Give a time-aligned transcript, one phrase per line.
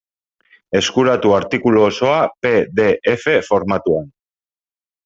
[0.79, 2.17] Eskuratu artikulu osoa
[2.47, 4.15] pe de efe formatuan.